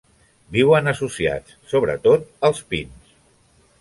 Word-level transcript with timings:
Viuen 0.55 0.91
associats, 0.91 1.53
sobretot, 1.75 2.25
als 2.51 2.67
pins. 2.73 3.13